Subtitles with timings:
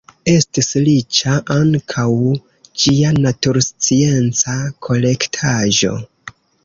[0.31, 2.07] Estis riĉa ankaŭ
[2.85, 4.57] ĝia naturscienca
[4.89, 5.97] kolektaĵo.